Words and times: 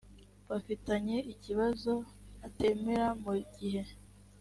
bafitanye 0.49 1.17
ikibazo 1.33 1.93
atemera 2.47 3.05
mu 3.23 3.33
gihe 3.57 3.83